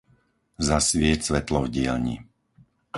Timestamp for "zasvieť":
0.67-1.19